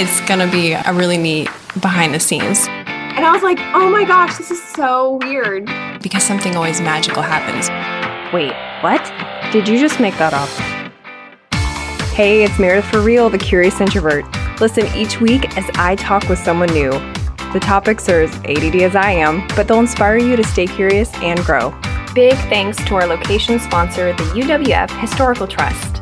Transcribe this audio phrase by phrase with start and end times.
[0.00, 1.46] it's going to be a really neat
[1.78, 2.66] behind the scenes.
[2.68, 5.66] And I was like, oh my gosh, this is so weird.
[6.02, 7.68] Because something always magical happens.
[8.32, 9.02] Wait, what?
[9.52, 10.48] Did you just make that up?
[12.14, 14.24] Hey, it's Meredith for Real, the Curious Introvert.
[14.58, 16.92] Listen each week as I talk with someone new.
[17.52, 21.12] The topics are as ADD as I am, but they'll inspire you to stay curious
[21.16, 21.78] and grow.
[22.14, 25.98] Big thanks to our location sponsor, the UWF Historical Trust.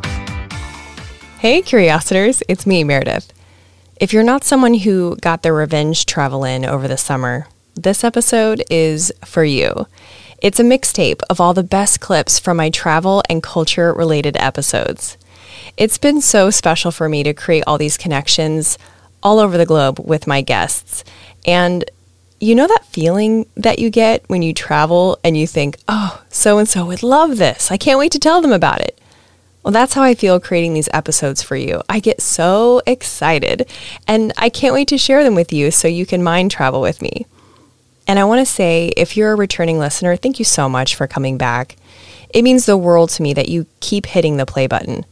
[1.41, 3.33] Hey, Curiositors, it's me, Meredith.
[4.01, 8.63] If you're not someone who got their revenge travel in over the summer, this episode
[8.71, 9.89] is for you.
[10.41, 15.17] It's a mixtape of all the best clips from my travel and culture related episodes.
[15.77, 18.79] It's been so special for me to create all these connections
[19.21, 21.03] all over the globe with my guests.
[21.45, 21.85] And
[22.39, 26.59] you know that feeling that you get when you travel and you think, oh, so
[26.59, 27.73] and so would love this.
[27.73, 28.97] I can't wait to tell them about it.
[29.63, 31.83] Well, that's how I feel creating these episodes for you.
[31.89, 33.69] I get so excited
[34.07, 37.03] and I can't wait to share them with you so you can mind travel with
[37.03, 37.27] me.
[38.07, 41.07] And I want to say, if you're a returning listener, thank you so much for
[41.07, 41.77] coming back.
[42.31, 45.05] It means the world to me that you keep hitting the play button.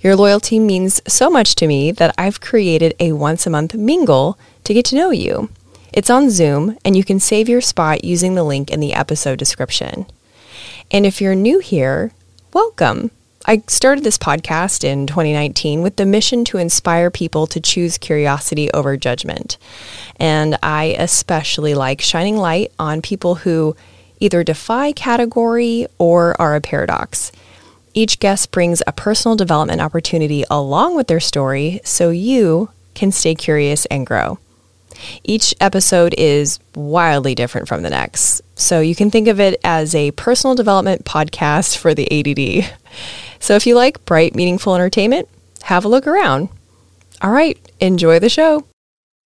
[0.00, 4.38] Your loyalty means so much to me that I've created a once a month mingle
[4.64, 5.50] to get to know you.
[5.92, 9.38] It's on Zoom, and you can save your spot using the link in the episode
[9.38, 10.06] description.
[10.90, 12.12] And if you're new here,
[12.52, 13.10] welcome.
[13.48, 18.70] I started this podcast in 2019 with the mission to inspire people to choose curiosity
[18.72, 19.56] over judgment.
[20.16, 23.74] And I especially like shining light on people who
[24.20, 27.32] either defy category or are a paradox.
[27.94, 33.34] Each guest brings a personal development opportunity along with their story so you can stay
[33.34, 34.38] curious and grow.
[35.24, 39.94] Each episode is wildly different from the next, so you can think of it as
[39.94, 42.70] a personal development podcast for the ADD.
[43.40, 45.28] So if you like bright, meaningful entertainment,
[45.64, 46.48] have a look around.
[47.20, 48.64] All right, enjoy the show.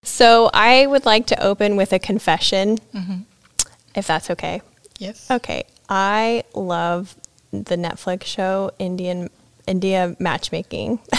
[0.03, 3.22] So I would like to open with a confession, mm-hmm.
[3.95, 4.62] if that's okay.
[4.97, 5.30] Yes.
[5.30, 5.66] Okay.
[5.90, 7.16] I love
[7.52, 9.30] the Netflix show Indian
[9.68, 11.00] India Matchmaking.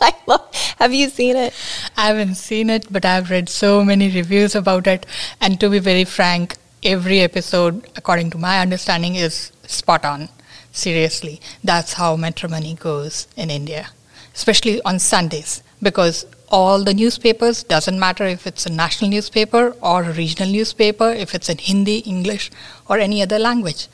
[0.00, 0.48] I love.
[0.78, 1.54] Have you seen it?
[1.96, 5.06] I haven't seen it, but I've read so many reviews about it.
[5.40, 10.28] And to be very frank, every episode, according to my understanding, is spot on
[10.78, 11.40] seriously.
[11.62, 13.88] That's how matrimony goes in India,
[14.34, 20.04] especially on Sundays, because all the newspapers doesn't matter if it's a national newspaper or
[20.04, 22.50] a regional newspaper, if it's in Hindi, English,
[22.88, 23.88] or any other language,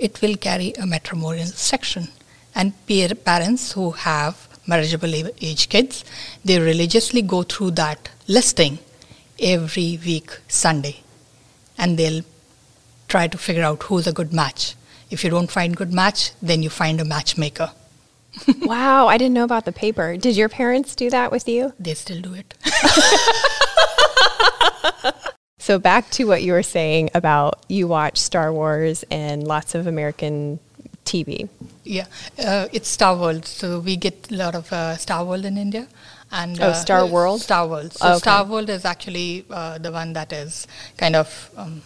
[0.00, 2.08] it will carry a matrimonial section.
[2.54, 6.04] And parents who have marriageable age kids,
[6.44, 8.78] they religiously go through that listing
[9.38, 11.02] every week Sunday,
[11.76, 12.22] and they'll
[13.08, 14.74] try to figure out who's a good match
[15.14, 17.70] if you don't find good match, then you find a matchmaker.
[18.62, 20.16] wow, I didn't know about the paper.
[20.16, 21.72] Did your parents do that with you?
[21.78, 22.54] They still do it.
[25.58, 29.86] so back to what you were saying about you watch Star Wars and lots of
[29.86, 30.58] American
[31.04, 31.48] TV.
[31.84, 32.06] Yeah,
[32.38, 33.46] uh, it's Star World.
[33.46, 35.86] So we get a lot of uh, Star World in India.
[36.32, 37.40] And, oh, uh, Star World?
[37.42, 37.92] Star World.
[37.92, 38.18] So okay.
[38.18, 40.66] Star World is actually uh, the one that is
[40.96, 41.82] kind of um,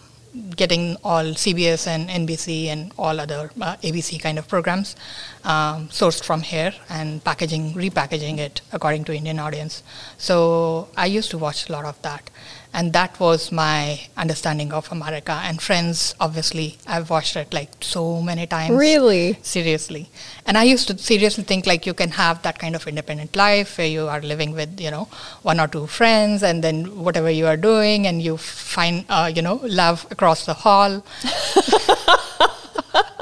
[0.55, 4.95] getting all CBS and NBC and all other uh, ABC kind of programs
[5.43, 9.83] um, sourced from here and packaging, repackaging it according to Indian audience.
[10.17, 12.29] So I used to watch a lot of that
[12.73, 15.39] and that was my understanding of America.
[15.43, 18.75] And Friends, obviously, I've watched it like so many times.
[18.75, 19.39] Really?
[19.41, 20.09] Seriously.
[20.45, 23.77] And I used to seriously think like you can have that kind of independent life
[23.77, 25.07] where you are living with, you know,
[25.41, 29.41] one or two friends and then whatever you are doing and you find, uh, you
[29.41, 31.03] know, love across the hall.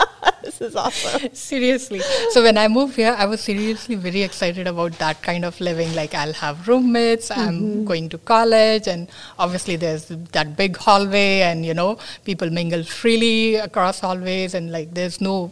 [0.58, 1.30] this is awesome.
[1.34, 2.00] seriously.
[2.32, 5.94] So when I moved here, I was seriously very excited about that kind of living.
[5.96, 7.30] Like I'll have roommates.
[7.30, 7.42] Mm-hmm.
[7.42, 12.84] I'm going to college, and obviously there's that big hallway, and you know people mingle
[12.84, 15.52] freely across hallways, and like there's no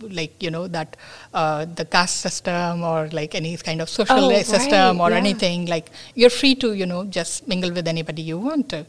[0.00, 0.96] like you know that
[1.34, 5.06] uh, the caste system or like any kind of social oh, system right.
[5.06, 5.16] or yeah.
[5.16, 5.66] anything.
[5.66, 8.86] Like you're free to you know just mingle with anybody you want to.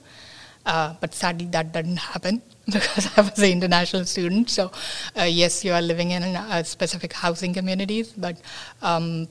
[0.66, 4.50] Uh, but sadly, that didn't happen because I was an international student.
[4.50, 4.72] So,
[5.18, 8.38] uh, yes, you are living in a specific housing communities, but
[8.82, 9.28] um,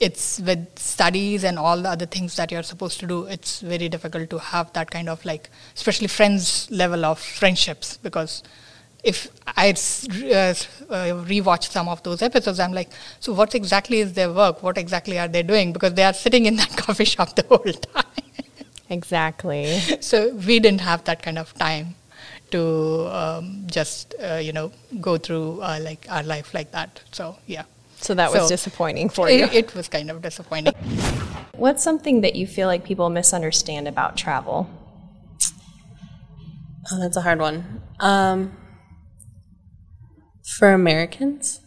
[0.00, 3.24] it's with studies and all the other things that you're supposed to do.
[3.26, 8.42] It's very difficult to have that kind of like, especially friends level of friendships because
[9.02, 10.54] if I uh, uh,
[11.30, 12.90] rewatch some of those episodes, I'm like,
[13.20, 14.62] so what exactly is their work?
[14.62, 15.72] What exactly are they doing?
[15.72, 18.25] Because they are sitting in that coffee shop the whole time.
[18.88, 19.78] Exactly.
[20.00, 21.96] so we didn't have that kind of time
[22.50, 27.02] to um, just uh, you know go through uh, like our life like that.
[27.12, 27.64] So yeah.
[27.96, 29.44] So that was disappointing for you.
[29.44, 30.74] It, it was kind of disappointing.
[31.56, 34.68] What's something that you feel like people misunderstand about travel?
[36.92, 37.82] Oh, that's a hard one.
[37.98, 38.54] Um,
[40.58, 41.60] for Americans,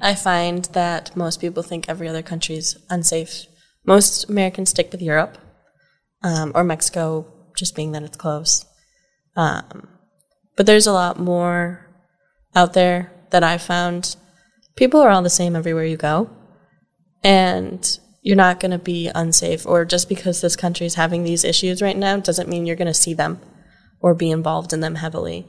[0.00, 3.46] I find that most people think every other country is unsafe.
[3.84, 5.38] Most Americans stick with Europe
[6.26, 7.24] um, or Mexico,
[7.56, 8.66] just being that it's close.
[9.36, 9.88] Um,
[10.56, 11.86] but there's a lot more
[12.56, 14.16] out there that I found.
[14.74, 16.28] People are all the same everywhere you go,
[17.22, 19.64] and you're not going to be unsafe.
[19.66, 22.86] Or just because this country is having these issues right now doesn't mean you're going
[22.86, 23.40] to see them
[24.00, 25.46] or be involved in them heavily.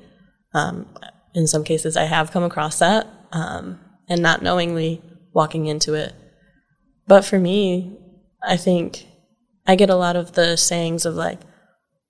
[0.53, 0.85] Um,
[1.33, 5.01] in some cases, I have come across that, um, and not knowingly
[5.33, 6.13] walking into it.
[7.07, 7.97] But for me,
[8.43, 9.07] I think
[9.67, 11.39] I get a lot of the sayings of like,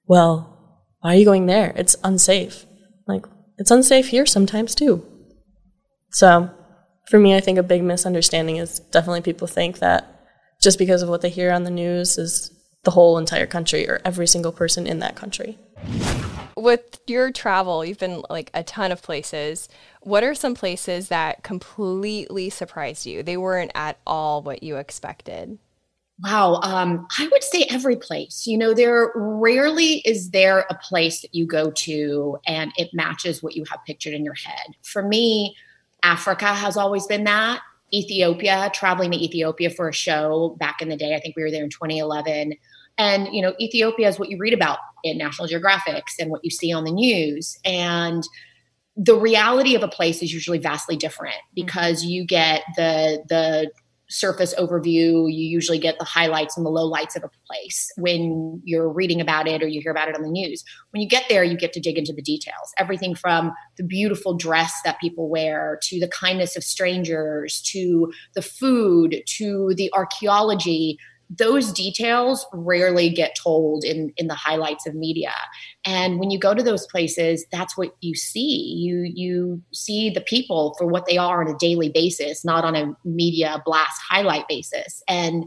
[0.05, 1.73] well, why are you going there?
[1.75, 2.65] It's unsafe.
[3.07, 3.25] Like,
[3.57, 5.05] it's unsafe here sometimes too.
[6.11, 6.51] So,
[7.09, 10.05] for me, I think a big misunderstanding is definitely people think that
[10.61, 12.51] just because of what they hear on the news is
[12.83, 15.57] the whole entire country or every single person in that country.
[16.55, 19.69] With your travel, you've been like a ton of places.
[20.01, 23.23] What are some places that completely surprised you?
[23.23, 25.59] They weren't at all what you expected.
[26.23, 26.59] Wow.
[26.63, 28.47] Um, I would say every place.
[28.47, 33.43] You know, there rarely is there a place that you go to and it matches
[33.43, 34.75] what you have pictured in your head.
[34.83, 35.55] For me,
[36.03, 37.61] Africa has always been that.
[37.93, 41.15] Ethiopia, traveling to Ethiopia for a show back in the day.
[41.15, 42.55] I think we were there in 2011.
[42.97, 46.49] And, you know, Ethiopia is what you read about in National Geographics and what you
[46.49, 47.57] see on the news.
[47.63, 48.23] And
[48.97, 53.71] the reality of a place is usually vastly different because you get the the
[54.09, 58.89] surface overview you usually get the highlights and the lowlights of a place when you're
[58.89, 60.63] reading about it or you hear about it on the news.
[60.91, 62.73] When you get there you get to dig into the details.
[62.77, 68.41] Everything from the beautiful dress that people wear to the kindness of strangers to the
[68.41, 70.97] food to the archaeology
[71.29, 75.33] those details rarely get told in in the highlights of media.
[75.85, 78.75] And when you go to those places that's what you see.
[78.77, 82.75] You you see the people for what they are on a daily basis not on
[82.75, 85.03] a media blast highlight basis.
[85.07, 85.45] And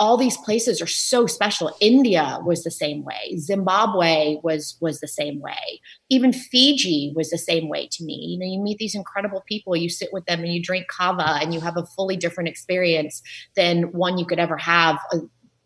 [0.00, 1.76] all these places are so special.
[1.80, 3.36] India was the same way.
[3.36, 5.80] Zimbabwe was was the same way.
[6.08, 8.14] Even fiji was the same way to me.
[8.14, 11.38] You know you meet these incredible people you sit with them and you drink kava
[11.40, 13.22] and you have a fully different experience
[13.54, 15.18] than one you could ever have uh,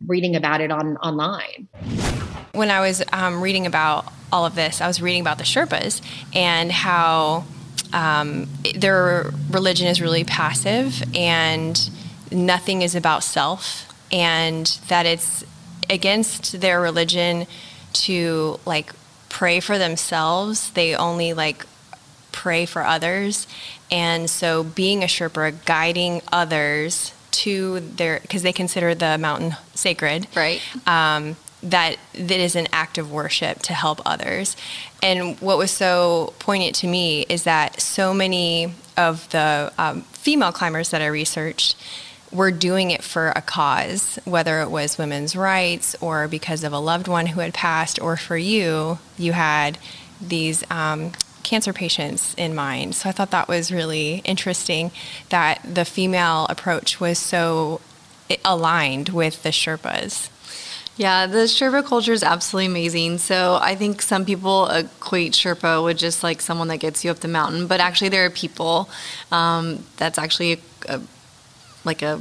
[0.07, 1.69] reading about it on online.
[2.53, 6.03] When I was um, reading about all of this, I was reading about the Sherpas
[6.35, 7.45] and how
[7.93, 11.91] um, their religion is really passive and
[12.31, 15.45] nothing is about self, and that it's
[15.91, 17.47] against their religion
[17.93, 18.93] to like
[19.29, 20.71] pray for themselves.
[20.71, 21.67] They only like
[22.33, 23.47] pray for others.
[23.91, 30.27] And so being a Sherpa, guiding others to their, because they consider the mountain sacred.
[30.35, 30.61] Right.
[30.87, 34.55] Um, that that is an act of worship to help others.
[35.03, 40.53] And what was so poignant to me is that so many of the um, female
[40.53, 41.77] climbers that I researched
[42.35, 46.79] were doing it for a cause, whether it was women's rights or because of a
[46.79, 49.79] loved one who had passed, or for you, you had
[50.21, 51.13] these um,
[51.45, 52.97] cancer patients in mind.
[52.97, 54.91] So I thought that was really interesting
[55.29, 57.81] that the female approach was so
[58.45, 60.29] aligned with the Sherpas.
[60.97, 63.19] Yeah, the Sherpa culture is absolutely amazing.
[63.19, 67.19] So I think some people equate Sherpa with just like someone that gets you up
[67.19, 68.89] the mountain, but actually there are people
[69.33, 71.01] um, that's actually a, a,
[71.85, 72.21] like a,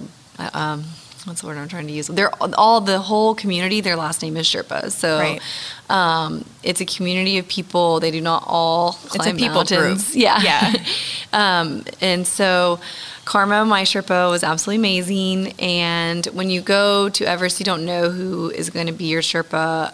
[0.53, 0.83] um,
[1.25, 2.07] what's the word I'm trying to use?
[2.07, 3.81] They're all the whole community.
[3.81, 4.91] Their last name is Sherpa.
[4.91, 5.41] So Right.
[5.89, 7.99] um, it's a community of people.
[7.99, 10.15] They do not all it's a climb people mountains.
[10.15, 10.73] Yeah, Yeah.
[11.33, 12.79] um, and so
[13.25, 15.53] Karma, my Sherpa, was absolutely amazing.
[15.59, 19.21] And when you go to Everest, you don't know who is going to be your
[19.21, 19.93] Sherpa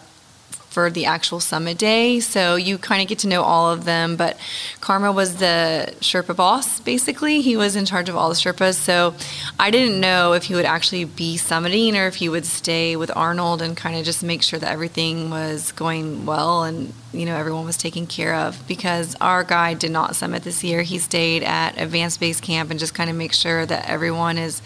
[0.70, 2.20] for the actual summit day.
[2.20, 4.16] So you kind of get to know all of them.
[4.16, 4.38] But
[4.80, 7.40] Karma was the Sherpa boss, basically.
[7.40, 8.74] He was in charge of all the Sherpas.
[8.74, 9.14] So
[9.58, 13.10] I didn't know if he would actually be summiting or if he would stay with
[13.16, 17.36] Arnold and kind of just make sure that everything was going well and, you know,
[17.36, 18.64] everyone was taken care of.
[18.68, 20.82] Because our guide did not summit this year.
[20.82, 24.62] He stayed at Advanced Base Camp and just kind of make sure that everyone is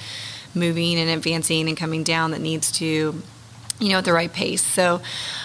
[0.54, 3.22] moving and advancing and coming down that needs to
[3.80, 4.62] you know, at the right pace.
[4.62, 5.02] So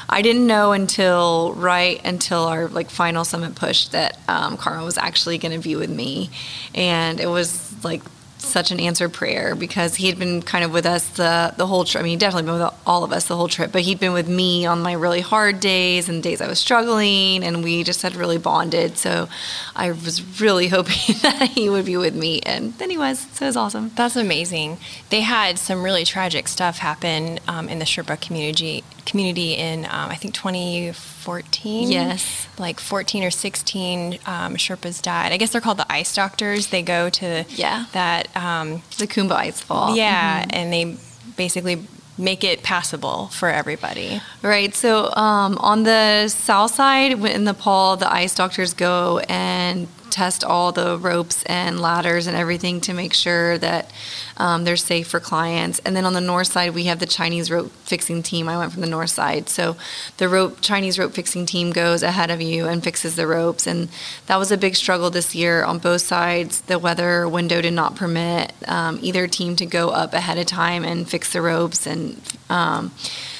[0.08, 4.98] I didn't know until right until our like final summit push that um, Karma was
[4.98, 6.30] actually going to be with me,
[6.74, 8.02] and it was like
[8.50, 11.84] such an answered prayer because he had been kind of with us the the whole
[11.86, 12.02] trip.
[12.02, 14.14] I mean, he'd definitely been with all of us the whole trip, but he'd been
[14.14, 18.02] with me on my really hard days and days I was struggling, and we just
[18.02, 18.98] had really bonded.
[18.98, 19.30] So
[19.76, 23.20] I was really hoping that he would be with me, and then he was.
[23.34, 23.92] So it was awesome.
[23.96, 24.78] That's amazing.
[25.10, 30.10] They had some really tragic stuff happen um, in the Sherpa community community in um,
[30.10, 31.90] I think 2014.
[31.90, 35.32] Yes, like 14 or 16 um, Sherpas died.
[35.32, 36.68] I guess they're called the ice doctors.
[36.68, 39.96] They go to yeah that um, the Khumbu Ice Fall.
[39.96, 40.50] Yeah, mm-hmm.
[40.54, 40.98] and they
[41.36, 41.86] basically
[42.18, 44.22] make it passable for everybody.
[44.42, 44.76] Right.
[44.76, 50.72] So um, on the south side in Nepal, the ice doctors go and test all
[50.72, 53.92] the ropes and ladders and everything to make sure that
[54.38, 55.80] um, they're safe for clients.
[55.80, 58.48] And then on the north side, we have the Chinese rope fixing team.
[58.48, 59.78] I went from the north side, so
[60.18, 63.68] the rope Chinese rope fixing team goes ahead of you and fixes the ropes.
[63.68, 63.90] And
[64.28, 66.62] that was a big struggle this year on both sides.
[66.62, 70.84] The weather window did not permit um, either team to go up ahead of time
[70.84, 72.22] and fix the ropes and.
[72.50, 72.92] Um,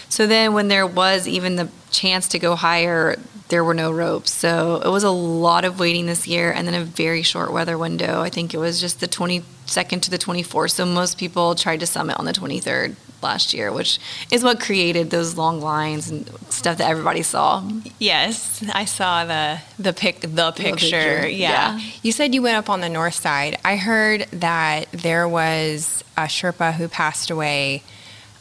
[0.10, 3.18] so then, when there was even the chance to go higher,
[3.50, 4.32] there were no ropes.
[4.32, 7.78] So it was a lot of waiting this year and then a very short weather
[7.78, 8.22] window.
[8.22, 10.72] I think it was just the 22nd to the 24th.
[10.72, 14.00] So most people tried to summit on the 23rd last year, which
[14.32, 17.68] is what created those long lines and stuff that everybody saw.
[17.98, 20.78] Yes, I saw the the pic the picture.
[20.78, 21.28] picture.
[21.28, 21.78] Yeah.
[21.78, 21.92] yeah.
[22.02, 23.58] You said you went up on the north side.
[23.66, 27.84] I heard that there was a Sherpa who passed away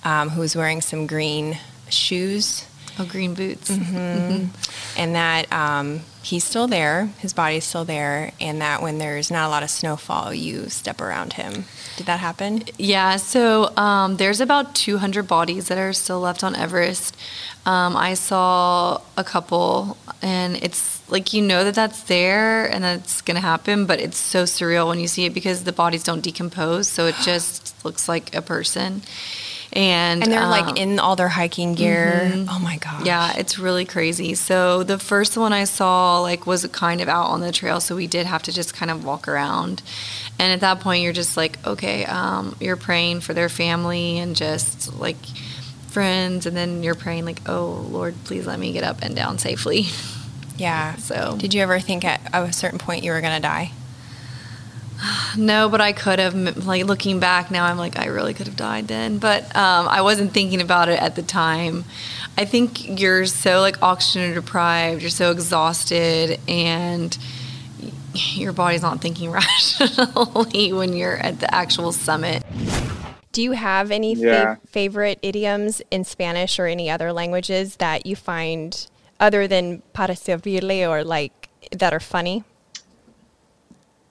[0.05, 2.68] um, who was wearing some green shoes
[2.99, 3.71] Oh, green boots.
[3.71, 4.47] Mm-hmm.
[4.99, 9.47] and that um, he's still there, his body's still there, and that when there's not
[9.47, 11.65] a lot of snowfall, you step around him.
[11.97, 12.65] Did that happen?
[12.77, 17.17] Yeah, so um, there's about 200 bodies that are still left on Everest.
[17.67, 23.21] Um, I saw a couple, and it's like you know that that's there and that's
[23.23, 26.21] going to happen, but it's so surreal when you see it because the bodies don't
[26.21, 29.03] decompose, so it just looks like a person
[29.73, 32.31] and and they're um, like in all their hiking gear.
[32.33, 32.49] Mm-hmm.
[32.49, 33.07] Oh my god!
[33.07, 34.35] Yeah, it's really crazy.
[34.35, 37.95] So the first one I saw like was kind of out on the trail, so
[37.95, 39.83] we did have to just kind of walk around.
[40.39, 44.37] And at that point, you're just like, okay, um, you're praying for their family and
[44.37, 45.17] just like
[45.89, 49.39] friends, and then you're praying like, oh Lord, please let me get up and down
[49.39, 49.87] safely.
[50.59, 50.97] Yeah.
[50.97, 53.71] So, did you ever think at a certain point you were going to die?
[55.37, 56.35] No, but I could have.
[56.67, 59.19] Like looking back now, I'm like, I really could have died then.
[59.19, 61.85] But um, I wasn't thinking about it at the time.
[62.37, 67.17] I think you're so like oxygen deprived, you're so exhausted, and
[68.15, 72.45] your body's not thinking rationally when you're at the actual summit.
[73.33, 74.55] Do you have any yeah.
[74.57, 78.87] fav- favorite idioms in Spanish or any other languages that you find
[79.21, 82.45] other than para servirle or like that are funny?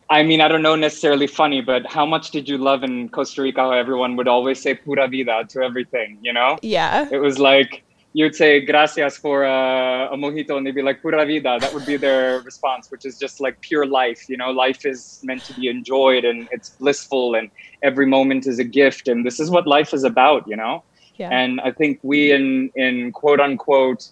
[0.09, 3.41] I mean, I don't know necessarily funny, but how much did you love in Costa
[3.41, 6.57] Rica how everyone would always say pura vida to everything, you know?
[6.61, 7.09] Yeah.
[7.11, 7.83] It was like
[8.13, 11.57] you'd say gracias for a, a mojito and they'd be like pura vida.
[11.59, 14.29] That would be their response, which is just like pure life.
[14.29, 17.51] You know, life is meant to be enjoyed and it's blissful and
[17.83, 19.09] every moment is a gift.
[19.09, 20.83] And this is what life is about, you know?
[21.17, 21.29] Yeah.
[21.29, 24.09] And I think we in, in quote unquote,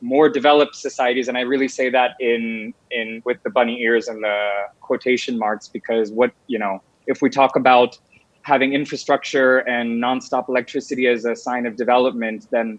[0.00, 4.22] more developed societies and i really say that in in with the bunny ears and
[4.22, 4.50] the
[4.80, 7.98] quotation marks because what you know if we talk about
[8.42, 12.78] having infrastructure and nonstop electricity as a sign of development then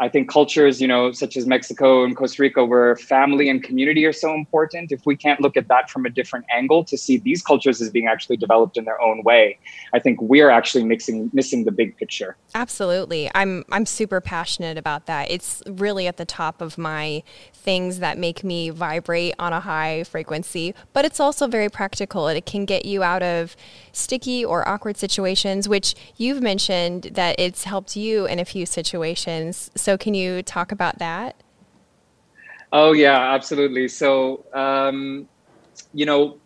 [0.00, 4.04] I think cultures, you know, such as Mexico and Costa Rica, where family and community
[4.04, 7.16] are so important, if we can't look at that from a different angle to see
[7.16, 9.58] these cultures as being actually developed in their own way,
[9.92, 12.36] I think we're actually mixing missing the big picture.
[12.54, 13.30] Absolutely.
[13.34, 15.30] I'm I'm super passionate about that.
[15.30, 20.04] It's really at the top of my things that make me vibrate on a high
[20.04, 22.28] frequency, but it's also very practical.
[22.28, 23.56] It can get you out of
[23.92, 29.70] sticky or awkward situations, which you've mentioned that it's helped you in a few situations.
[29.96, 31.42] Can you talk about that?
[32.72, 33.88] Oh, yeah, absolutely.
[33.88, 35.28] So, um,
[35.94, 36.38] you know,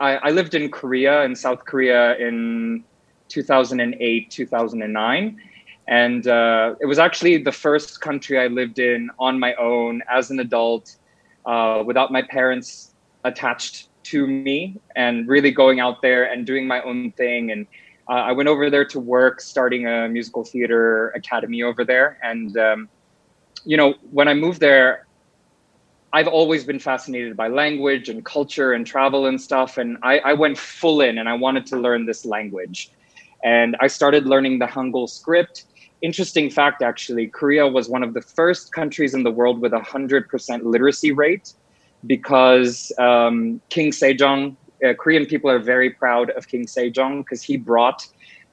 [0.00, 2.84] I, I lived in Korea, in South Korea in
[3.28, 5.40] 2008, 2009.
[5.88, 10.30] And uh, it was actually the first country I lived in on my own as
[10.30, 10.96] an adult,
[11.44, 12.92] uh, without my parents
[13.24, 17.50] attached to me, and really going out there and doing my own thing.
[17.50, 17.66] And
[18.08, 22.18] uh, I went over there to work, starting a musical theater academy over there.
[22.22, 22.88] And, um,
[23.64, 25.06] you know, when I moved there,
[26.12, 29.76] I've always been fascinated by language and culture and travel and stuff.
[29.76, 32.90] And I, I went full in and I wanted to learn this language.
[33.42, 35.64] And I started learning the Hangul script
[36.02, 39.80] interesting fact actually korea was one of the first countries in the world with a
[39.80, 41.54] 100% literacy rate
[42.06, 47.56] because um, king sejong uh, Korean people are very proud of King Sejong because he
[47.56, 48.06] brought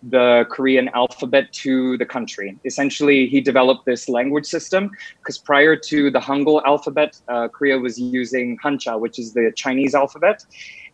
[0.10, 2.58] the Korean alphabet to the country.
[2.65, 7.98] Essentially, he developed this language system because prior to the Hangul alphabet, uh, Korea was
[7.98, 10.44] using Hancha, which is the Chinese alphabet.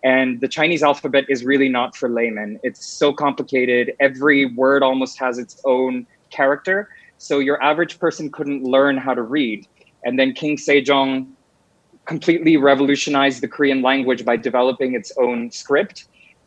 [0.03, 2.59] And the Chinese alphabet is really not for laymen.
[2.63, 3.93] It's so complicated.
[3.99, 6.89] Every word almost has its own character.
[7.17, 9.67] So your average person couldn't learn how to read.
[10.03, 11.27] And then King Sejong
[12.11, 15.97] completely revolutionized the Korean language by developing its own script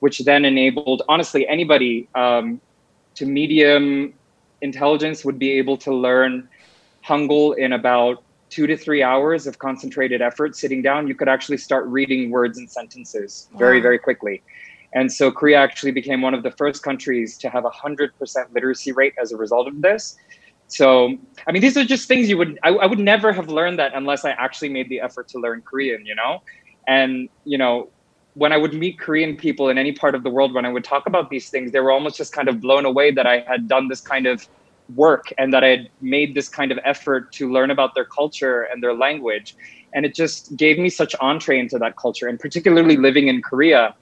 [0.02, 2.60] which then enabled honestly anybody um,
[3.14, 4.12] to medium
[4.60, 6.48] intelligence would be able to learn
[7.06, 11.06] Hangul in about two to three hours of concentrated effort sitting down.
[11.06, 13.82] You could actually start reading words and sentences very, wow.
[13.84, 14.42] very quickly.
[14.92, 18.10] And so Korea actually became one of the first countries to have a 100%
[18.52, 20.16] literacy rate as a result of this.
[20.72, 23.78] So, I mean, these are just things you would, I, I would never have learned
[23.78, 26.42] that unless I actually made the effort to learn Korean, you know?
[26.88, 27.90] And, you know,
[28.32, 30.82] when I would meet Korean people in any part of the world, when I would
[30.82, 33.68] talk about these things, they were almost just kind of blown away that I had
[33.68, 34.48] done this kind of
[34.94, 38.62] work and that I had made this kind of effort to learn about their culture
[38.62, 39.54] and their language.
[39.92, 42.28] And it just gave me such entree into that culture.
[42.28, 43.94] And particularly living in Korea,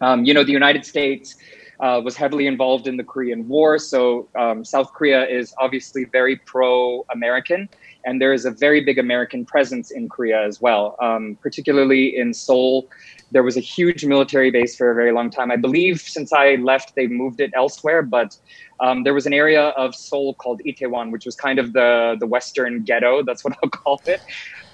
[0.00, 1.36] um, you know, the United States
[1.82, 3.78] uh, was heavily involved in the Korean War.
[3.78, 7.68] So um, South Korea is obviously very pro American.
[8.04, 12.32] And there is a very big American presence in Korea as well, um, particularly in
[12.32, 12.88] Seoul
[13.32, 15.50] there was a huge military base for a very long time.
[15.50, 18.36] I believe since I left, they moved it elsewhere, but
[18.80, 22.26] um, there was an area of Seoul called Itaewon, which was kind of the the
[22.26, 23.22] Western ghetto.
[23.22, 24.20] That's what I'll call it.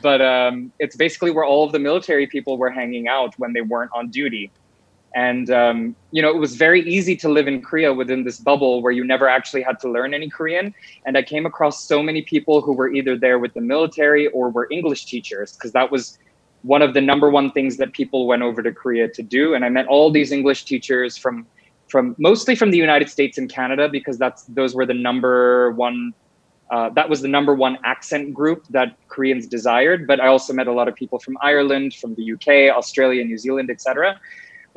[0.03, 3.63] But um, it's basically where all of the military people were hanging out when they
[3.63, 4.51] weren't on duty.
[5.15, 8.83] And um, you know, it was very easy to live in Korea within this bubble
[8.83, 10.75] where you never actually had to learn any Korean.
[11.07, 14.51] And I came across so many people who were either there with the military or
[14.51, 16.19] were English teachers because that was
[16.63, 19.55] one of the number one things that people went over to Korea to do.
[19.55, 21.47] And I met all these English teachers from
[21.89, 26.13] from mostly from the United States and Canada because that's those were the number one
[26.71, 30.07] uh, that was the number one accent group that Koreans desired.
[30.07, 33.39] But I also met a lot of people from Ireland, from the UK, Australia, New
[33.39, 34.21] Zealand, etc.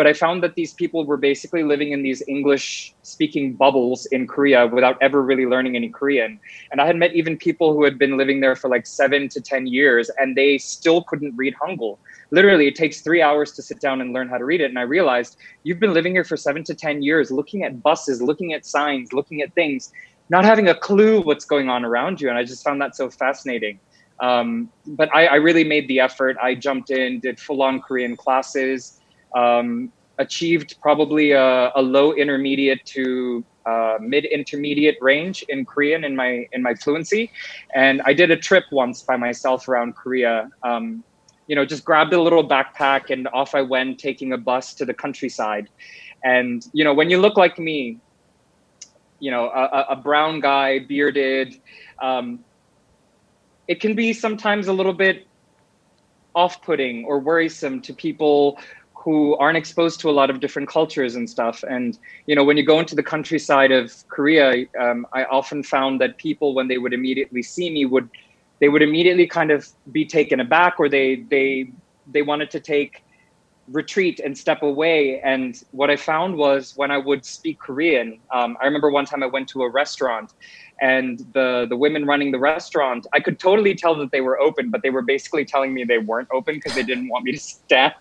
[0.01, 4.25] But I found that these people were basically living in these English speaking bubbles in
[4.25, 6.39] Korea without ever really learning any Korean.
[6.71, 9.39] And I had met even people who had been living there for like seven to
[9.39, 11.99] 10 years and they still couldn't read Hangul.
[12.31, 14.71] Literally, it takes three hours to sit down and learn how to read it.
[14.71, 18.23] And I realized you've been living here for seven to 10 years, looking at buses,
[18.23, 19.91] looking at signs, looking at things,
[20.29, 22.27] not having a clue what's going on around you.
[22.27, 23.79] And I just found that so fascinating.
[24.19, 26.37] Um, but I, I, really made the effort.
[26.41, 29.00] I jumped in, did full on Korean classes
[29.35, 36.15] um, achieved probably a, a, low intermediate to uh, mid intermediate range in Korean in
[36.15, 37.31] my in my fluency,
[37.73, 40.49] and I did a trip once by myself around Korea.
[40.63, 41.03] Um,
[41.47, 44.85] you know, just grabbed a little backpack and off I went, taking a bus to
[44.85, 45.67] the countryside.
[46.23, 47.99] And you know, when you look like me,
[49.19, 51.59] you know, a, a brown guy, bearded,
[52.01, 52.39] um,
[53.67, 55.27] it can be sometimes a little bit
[56.33, 58.57] off-putting or worrisome to people
[59.03, 61.63] who aren't exposed to a lot of different cultures and stuff.
[61.67, 65.99] And you know, when you go into the countryside of Korea, um, I often found
[66.01, 68.09] that people, when they would immediately see me, would
[68.59, 71.71] they would immediately kind of be taken aback, or they they
[72.11, 73.03] they wanted to take
[73.71, 75.19] retreat and step away.
[75.21, 79.23] And what I found was when I would speak Korean, um, I remember one time
[79.23, 80.33] I went to a restaurant
[80.81, 84.71] and the the women running the restaurant i could totally tell that they were open
[84.71, 87.37] but they were basically telling me they weren't open because they didn't want me to
[87.49, 87.91] sit down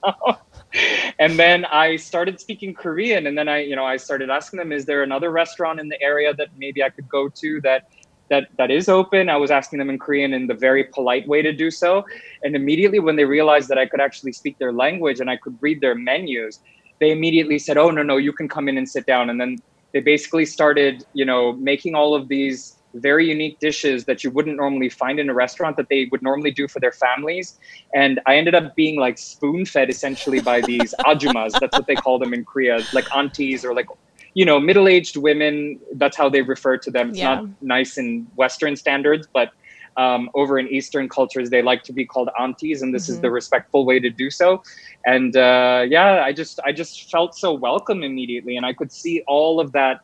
[1.19, 4.73] and then I started speaking Korean, and then I, you know, I started asking them,
[4.73, 7.89] "Is there another restaurant in the area that maybe I could go to that
[8.31, 11.43] that that is open?" I was asking them in Korean in the very polite way
[11.43, 12.05] to do so,
[12.43, 15.57] and immediately when they realized that I could actually speak their language and I could
[15.61, 16.61] read their menus,
[17.01, 19.57] they immediately said, "Oh no, no, you can come in and sit down." And then
[19.93, 24.57] they basically started, you know, making all of these very unique dishes that you wouldn't
[24.57, 27.59] normally find in a restaurant that they would normally do for their families.
[27.95, 31.59] And I ended up being like spoon fed essentially by these ajumas.
[31.61, 33.87] That's what they call them in Korea, like aunties or like,
[34.35, 35.79] you know, middle aged women.
[35.95, 37.11] That's how they refer to them.
[37.11, 37.37] It's yeah.
[37.37, 39.53] not nice in Western standards, but
[39.97, 43.15] um, over in Eastern cultures, they like to be called aunties, and this mm-hmm.
[43.15, 44.63] is the respectful way to do so.
[45.05, 49.23] And uh, yeah, I just I just felt so welcome immediately, and I could see
[49.27, 50.01] all of that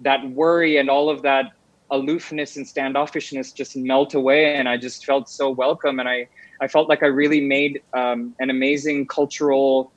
[0.00, 1.52] that worry and all of that
[1.90, 6.26] aloofness and standoffishness just melt away and i just felt so welcome and i
[6.60, 9.92] i felt like i really made um, an amazing cultural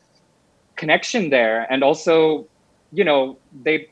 [0.76, 2.48] connection there and also
[2.92, 3.90] you know they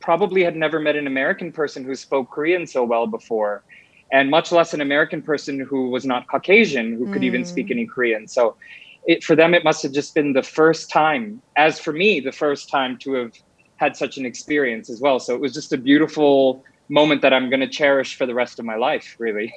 [0.00, 3.62] probably had never met an american person who spoke korean so well before
[4.12, 7.26] and much less an american person who was not caucasian who could mm.
[7.26, 7.72] even speak mm.
[7.72, 8.56] any korean so
[9.06, 12.32] it, for them, it must have just been the first time, as for me, the
[12.32, 13.32] first time to have
[13.76, 15.20] had such an experience as well.
[15.20, 18.58] So it was just a beautiful moment that I'm going to cherish for the rest
[18.58, 19.52] of my life, really.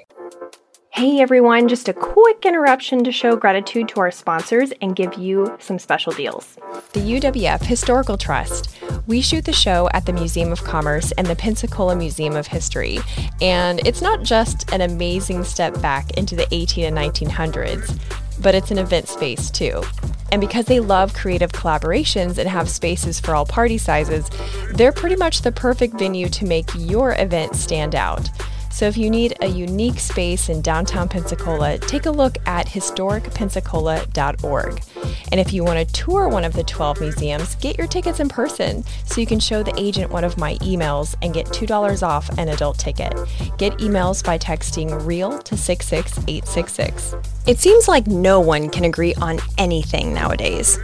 [0.91, 5.56] Hey everyone, just a quick interruption to show gratitude to our sponsors and give you
[5.60, 6.58] some special deals.
[6.93, 8.75] The UWF Historical Trust.
[9.06, 12.99] We shoot the show at the Museum of Commerce and the Pensacola Museum of History,
[13.39, 17.97] and it's not just an amazing step back into the 18 and 1900s,
[18.41, 19.84] but it's an event space too.
[20.32, 24.30] And because they love creative collaborations and have spaces for all party sizes,
[24.73, 28.30] they're pretty much the perfect venue to make your event stand out.
[28.71, 34.84] So if you need a unique space in downtown Pensacola, take a look at historicpensacola.org.
[35.32, 38.29] And if you want to tour one of the 12 museums, get your tickets in
[38.29, 42.29] person so you can show the agent one of my emails and get $2 off
[42.38, 43.13] an adult ticket.
[43.58, 47.15] Get emails by texting REAL to 66866.
[47.47, 50.77] It seems like no one can agree on anything nowadays.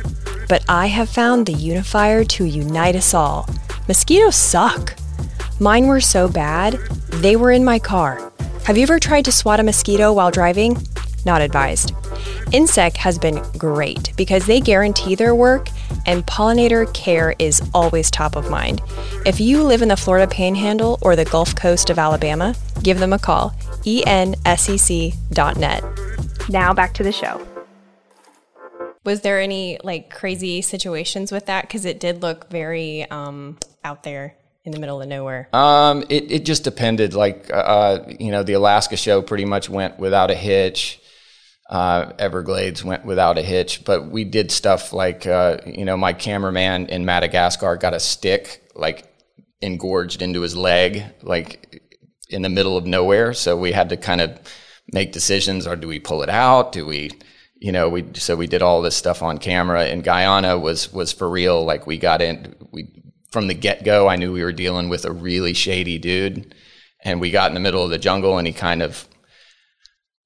[0.48, 3.48] But I have found the unifier to unite us all.
[3.88, 4.96] Mosquitoes suck.
[5.60, 6.74] Mine were so bad,
[7.22, 8.30] they were in my car.
[8.66, 10.76] Have you ever tried to swat a mosquito while driving?
[11.26, 11.94] Not advised.
[12.52, 15.70] Ensec has been great because they guarantee their work
[16.06, 18.82] and pollinator care is always top of mind.
[19.26, 23.14] If you live in the Florida Panhandle or the Gulf Coast of Alabama, give them
[23.14, 23.56] a call.
[23.86, 25.84] ensec.net.
[26.50, 27.48] Now back to the show.
[29.06, 31.62] Was there any like crazy situations with that?
[31.62, 35.48] Because it did look very um, out there in the middle of nowhere?
[35.54, 37.14] Um, it, it just depended.
[37.14, 41.00] Like, uh, you know, the Alaska show pretty much went without a hitch.
[41.70, 46.14] Uh, Everglades went without a hitch, but we did stuff like, uh, you know, my
[46.14, 49.12] cameraman in Madagascar got a stick like
[49.62, 51.82] engorged into his leg, like
[52.30, 53.34] in the middle of nowhere.
[53.34, 54.40] So we had to kind of
[54.92, 56.72] make decisions: or do we pull it out?
[56.72, 57.12] Do we,
[57.56, 59.86] you know, we so we did all this stuff on camera.
[59.86, 61.66] And Guyana was was for real.
[61.66, 63.05] Like we got in, we
[63.36, 66.56] from the get go, I knew we were dealing with a really shady dude.
[67.04, 69.06] And we got in the middle of the jungle and he kind of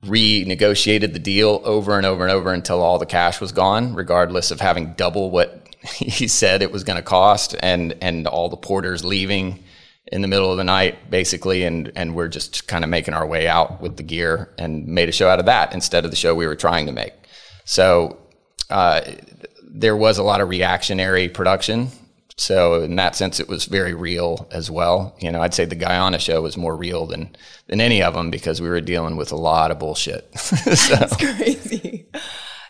[0.06, 4.52] renegotiated the deal over and over and over until all the cash was gone, regardless
[4.52, 8.56] of having double what he said it was going to cost and, and all the
[8.56, 9.64] porters leaving
[10.06, 11.64] in the middle of the night, basically.
[11.64, 15.10] And, and we're just kind of making our way out with the gear and made
[15.10, 17.14] a show out of that instead of the show we were trying to make.
[17.66, 18.20] So,
[18.70, 19.02] uh,
[19.64, 21.90] there was a lot of reactionary production
[22.40, 25.14] so in that sense, it was very real as well.
[25.20, 27.36] You know, I'd say the Guyana show was more real than
[27.68, 30.26] than any of them because we were dealing with a lot of bullshit.
[30.40, 30.96] so.
[30.96, 32.08] That's crazy.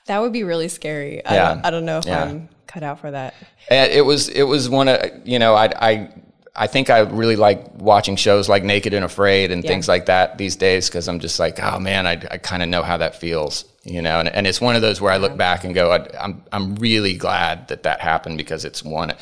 [0.07, 1.17] That would be really scary.
[1.17, 1.51] Yeah.
[1.51, 2.23] I, don't, I don't know if yeah.
[2.23, 3.35] I'm cut out for that.
[3.69, 6.13] And it was it was one of you know I I
[6.55, 9.69] I think I really like watching shows like Naked and Afraid and yeah.
[9.69, 12.69] things like that these days because I'm just like, oh man, I, I kind of
[12.69, 14.19] know how that feels, you know.
[14.19, 16.75] And, and it's one of those where I look back and go, I, I'm I'm
[16.75, 19.13] really glad that that happened because it's one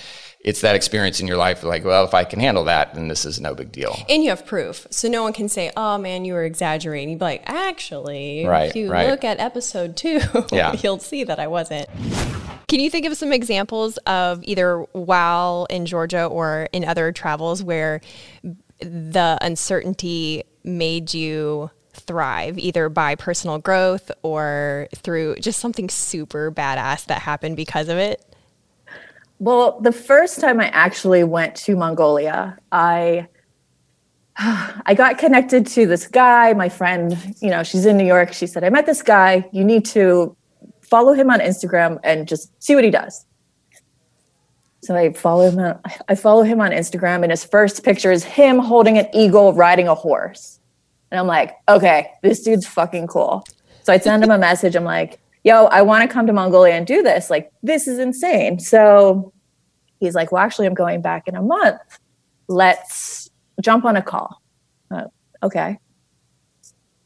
[0.47, 3.25] it's that experience in your life like well if i can handle that then this
[3.25, 3.99] is no big deal.
[4.07, 4.87] And you have proof.
[4.89, 7.09] So no one can say oh man you were exaggerating.
[7.09, 9.09] You'd be like actually right, if you right.
[9.09, 10.73] look at episode two yeah.
[10.83, 11.89] you'll see that i wasn't.
[12.69, 17.61] Can you think of some examples of either while in georgia or in other travels
[17.61, 17.99] where
[18.79, 27.05] the uncertainty made you thrive either by personal growth or through just something super badass
[27.05, 28.23] that happened because of it
[29.39, 33.27] well, the first time I actually went to Mongolia, I
[34.39, 38.33] I got connected to this guy, my friend, you know, she's in New York.
[38.33, 39.49] She said, I met this guy.
[39.51, 40.35] You need to
[40.81, 43.25] follow him on Instagram and just see what he does.
[44.83, 48.23] So I follow him on, I follow him on Instagram and his first picture is
[48.23, 50.59] him holding an eagle riding a horse.
[51.09, 53.43] And I'm like, okay, this dude's fucking cool.
[53.83, 54.75] So I send him a message.
[54.75, 57.29] I'm like, yo, I want to come to Mongolia and do this.
[57.29, 58.59] Like, this is insane.
[58.59, 59.31] So
[60.01, 61.79] he's like, well, actually, I'm going back in a month.
[62.49, 63.29] Let's
[63.61, 64.41] jump on a call.
[64.91, 65.05] Uh,
[65.41, 65.79] okay.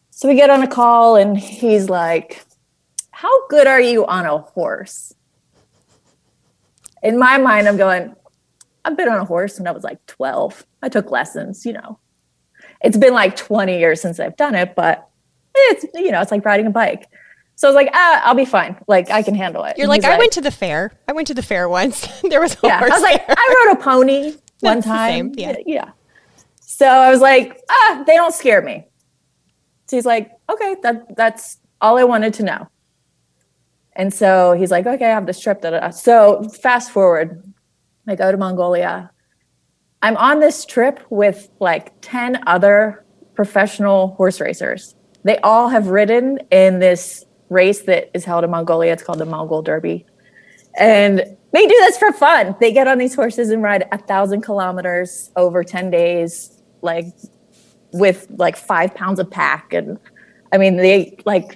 [0.10, 2.44] So we get on a call and he's like,
[3.12, 5.14] how good are you on a horse?
[7.04, 8.16] In my mind, I'm going,
[8.84, 10.66] I've been on a horse when I was like 12.
[10.82, 12.00] I took lessons, you know.
[12.84, 15.08] It's been like 20 years since I've done it, but
[15.54, 17.08] it's, you know, it's like riding a bike.
[17.56, 18.76] So I was like, ah, I'll be fine.
[18.88, 19.78] Like I can handle it.
[19.78, 20.92] You're like, I like, went to the fair.
[21.08, 22.08] I went to the fair once.
[22.30, 22.80] there was a yeah.
[22.80, 23.36] I was like, there.
[23.38, 25.34] I rode a pony one time.
[25.36, 25.56] Yeah.
[25.66, 25.92] yeah.
[26.60, 28.88] So I was like, ah, they don't scare me.
[29.86, 32.68] So he's like, okay, that that's all I wanted to know.
[33.94, 35.62] And so he's like, okay, I have this trip.
[35.62, 35.90] Da, da, da.
[35.90, 37.44] So fast forward,
[38.08, 39.12] I go to Mongolia.
[40.02, 44.96] I'm on this trip with like 10 other professional horse racers.
[45.24, 48.94] They all have ridden in this race that is held in Mongolia.
[48.94, 50.06] It's called the Mongol Derby.
[50.80, 51.20] And
[51.52, 52.56] they do this for fun.
[52.60, 57.08] They get on these horses and ride a thousand kilometers over 10 days, like
[57.92, 59.74] with like five pounds of pack.
[59.74, 60.00] And
[60.54, 61.56] I mean, they like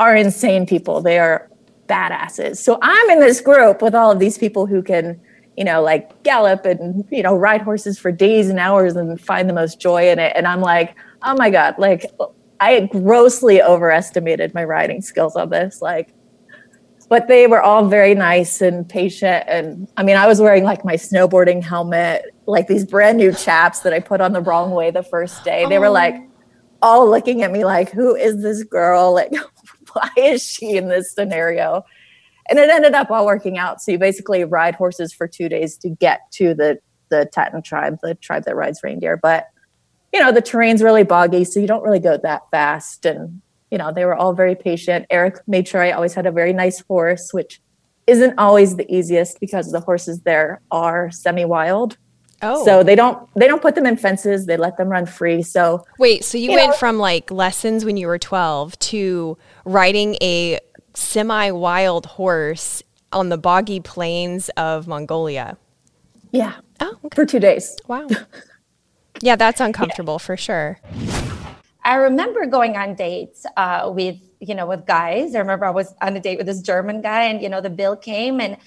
[0.00, 1.00] are insane people.
[1.00, 1.48] They are
[1.86, 2.56] badasses.
[2.56, 5.20] So I'm in this group with all of these people who can,
[5.56, 9.48] you know, like gallop and, you know, ride horses for days and hours and find
[9.48, 10.32] the most joy in it.
[10.34, 12.04] And I'm like, oh my God, like
[12.60, 15.80] I grossly overestimated my riding skills on this.
[15.80, 16.14] Like,
[17.08, 19.44] but they were all very nice and patient.
[19.48, 23.80] And I mean, I was wearing like my snowboarding helmet, like these brand new chaps
[23.80, 25.66] that I put on the wrong way the first day.
[25.66, 26.28] They were like oh.
[26.82, 29.14] all looking at me like, who is this girl?
[29.14, 29.32] Like,
[29.92, 31.84] why is she in this scenario?
[32.50, 33.80] And it ended up all working out.
[33.80, 36.78] So you basically ride horses for two days to get to the
[37.10, 39.16] the Tsaatan tribe, the tribe that rides reindeer.
[39.16, 39.46] But
[40.12, 43.04] you know, the terrain's really boggy, so you don't really go that fast.
[43.06, 43.40] And
[43.70, 45.06] you know, they were all very patient.
[45.10, 47.60] Eric made sure I always had a very nice horse, which
[48.06, 51.98] isn't always the easiest because the horses there are semi-wild.
[52.40, 52.64] Oh.
[52.64, 54.46] So they don't they don't put them in fences.
[54.46, 55.42] They let them run free.
[55.42, 59.36] So Wait, so you, You went know- from like lessons when you were 12 to
[59.64, 60.58] riding a
[60.94, 65.56] semi wild horse on the boggy plains of Mongolia.
[66.30, 67.14] yeah, Oh, okay.
[67.14, 67.76] for two days.
[67.88, 68.06] wow.
[69.20, 70.78] Yeah, that's uncomfortable for sure.
[71.84, 75.34] I remember going on dates uh, with you know with guys.
[75.34, 77.70] I remember I was on a date with this German guy, and you know the
[77.70, 78.58] bill came, and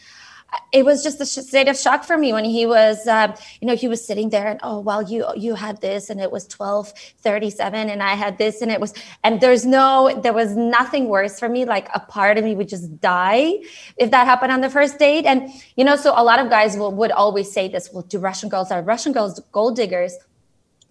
[0.71, 3.67] it was just a sh- state of shock for me when he was um, you
[3.67, 6.47] know he was sitting there and oh well you you had this and it was
[6.47, 10.55] twelve thirty seven and I had this and it was and there's no there was
[10.55, 13.59] nothing worse for me like a part of me would just die
[13.97, 16.77] if that happened on the first date and you know so a lot of guys
[16.77, 20.17] will, would always say this well do Russian girls are Russian girls gold diggers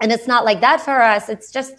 [0.00, 1.28] and it's not like that for us.
[1.28, 1.74] It's just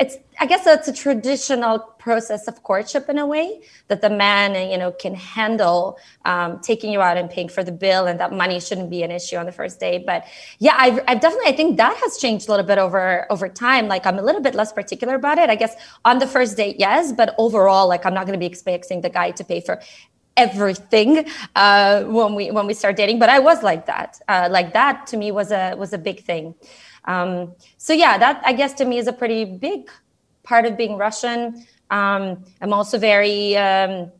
[0.00, 4.70] it's i guess it's a traditional process of courtship in a way that the man
[4.70, 8.32] you know can handle um, taking you out and paying for the bill and that
[8.32, 10.24] money shouldn't be an issue on the first date but
[10.58, 13.86] yeah I've, I've definitely i think that has changed a little bit over over time.
[13.86, 15.48] Like i'm a little bit less particular about it.
[15.48, 17.12] I guess on the first date yes.
[17.12, 19.80] But overall like i'm not going to be expecting the guy to pay for
[20.36, 23.20] everything uh, when we when we start dating.
[23.20, 24.20] But i was like that.
[24.26, 26.54] Uh, like that to me was a was a big thing
[27.04, 29.90] um, so yeah, that I guess to me is a pretty big
[30.42, 31.66] part of being Russian.
[31.90, 34.10] Um, I'm also very um,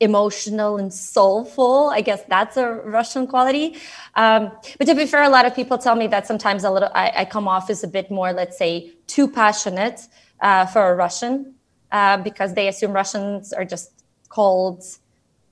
[0.00, 1.90] emotional and soulful.
[1.90, 3.76] I guess that's a Russian quality.
[4.14, 6.90] Um, but to be fair, a lot of people tell me that sometimes a little
[6.94, 10.06] I, I come off as a bit more, let's say, too passionate
[10.40, 11.54] uh, for a Russian
[11.90, 13.92] uh, because they assume Russians are just
[14.28, 14.84] cold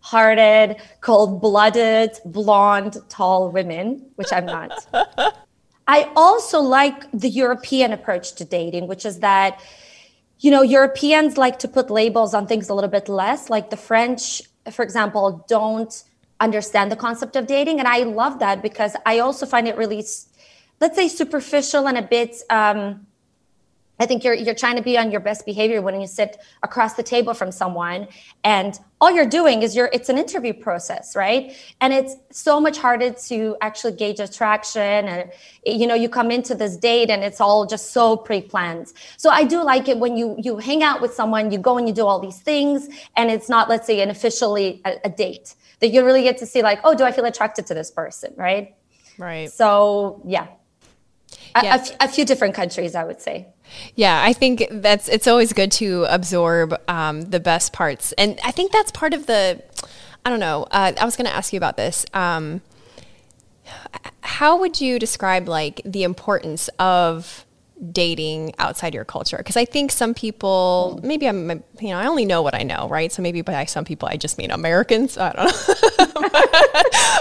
[0.00, 4.70] hearted, cold blooded, blonde, tall women, which I'm not.
[5.86, 9.60] I also like the European approach to dating, which is that,
[10.40, 13.48] you know, Europeans like to put labels on things a little bit less.
[13.48, 16.02] Like the French, for example, don't
[16.40, 17.78] understand the concept of dating.
[17.78, 20.04] And I love that because I also find it really,
[20.80, 22.36] let's say, superficial and a bit.
[22.50, 23.05] Um,
[23.98, 26.94] I think you're you're trying to be on your best behavior when you sit across
[26.94, 28.08] the table from someone
[28.44, 31.54] and all you're doing is you're it's an interview process, right?
[31.80, 35.30] And it's so much harder to actually gauge attraction and
[35.64, 38.92] you know you come into this date and it's all just so pre-planned.
[39.16, 41.88] So I do like it when you you hang out with someone, you go and
[41.88, 45.54] you do all these things and it's not let's say an officially a, a date
[45.80, 48.32] that you really get to see like, oh, do I feel attracted to this person,
[48.36, 48.74] right?
[49.18, 49.50] Right.
[49.50, 50.48] So yeah.
[51.54, 51.76] A- Yeah.
[51.76, 53.48] A, f- a few different countries, I would say.
[53.94, 58.50] Yeah, I think that's it's always good to absorb um, the best parts, and I
[58.50, 59.62] think that's part of the.
[60.24, 60.66] I don't know.
[60.70, 62.04] Uh, I was going to ask you about this.
[62.12, 62.60] Um,
[64.22, 67.44] how would you describe like the importance of
[67.92, 69.36] dating outside your culture?
[69.38, 72.88] Because I think some people, maybe I'm, you know, I only know what I know,
[72.88, 73.12] right?
[73.12, 75.16] So maybe by some people, I just mean Americans.
[75.16, 76.28] I don't know.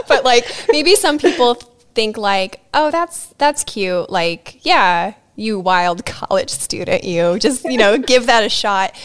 [0.08, 1.56] but like maybe some people
[1.94, 4.10] think like, oh, that's that's cute.
[4.10, 8.96] Like, yeah, you wild college student, you just you know give that a shot.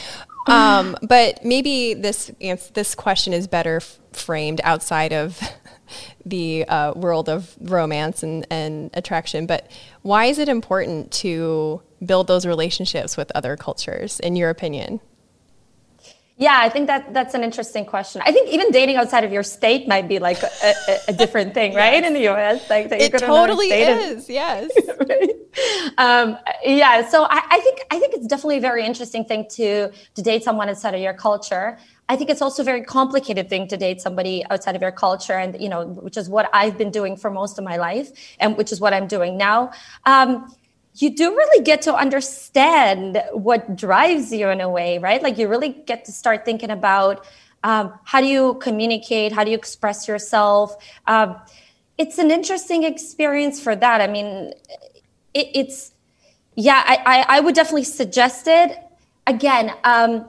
[0.46, 5.40] Um, but maybe this ans- this question is better f- framed outside of
[6.24, 9.46] the uh, world of romance and, and attraction.
[9.46, 9.70] But
[10.02, 15.00] why is it important to build those relationships with other cultures, in your opinion?
[16.40, 18.22] Yeah, I think that that's an interesting question.
[18.24, 20.48] I think even dating outside of your state might be like a,
[20.88, 22.02] a, a different thing, right?
[22.02, 24.28] In the U.S., like that It you're gonna know totally and- is.
[24.40, 24.70] Yes.
[25.98, 29.90] um, yeah, so I, I think I think it's definitely a very interesting thing to
[30.16, 31.78] to date someone outside of your culture.
[32.08, 35.34] I think it's also a very complicated thing to date somebody outside of your culture,
[35.34, 38.08] and you know, which is what I've been doing for most of my life,
[38.40, 39.72] and which is what I'm doing now.
[40.06, 40.30] Um,
[40.94, 45.22] you do really get to understand what drives you in a way, right?
[45.22, 47.24] Like you really get to start thinking about
[47.62, 50.76] um, how do you communicate, how do you express yourself.
[51.06, 51.36] Um,
[51.98, 54.00] it's an interesting experience for that.
[54.00, 54.52] I mean,
[55.34, 55.92] it, it's
[56.54, 58.78] yeah, I, I, I would definitely suggest it.
[59.26, 60.26] Again, um,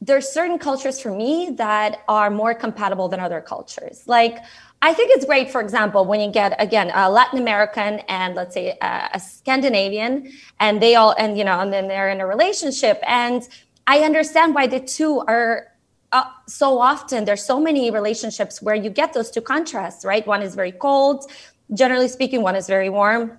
[0.00, 4.04] there's certain cultures for me that are more compatible than other cultures.
[4.06, 4.38] Like
[4.80, 8.54] I think it's great, for example, when you get again a Latin American and let's
[8.54, 12.26] say a, a Scandinavian, and they all and you know, and then they're in a
[12.26, 13.42] relationship, and
[13.86, 15.66] I understand why the two are
[16.12, 17.24] uh, so often.
[17.24, 20.24] There's so many relationships where you get those two contrasts, right?
[20.26, 21.28] One is very cold,
[21.74, 22.42] generally speaking.
[22.42, 23.38] One is very warm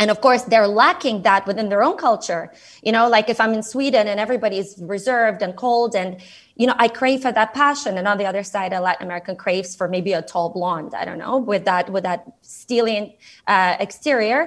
[0.00, 2.50] and of course they're lacking that within their own culture
[2.82, 6.16] you know like if i'm in sweden and everybody is reserved and cold and
[6.60, 7.96] you know i crave for that passion.
[7.98, 11.04] And on the other side a latin american craves for maybe a tall blonde i
[11.08, 14.40] don't know with that with that steely uh, exterior.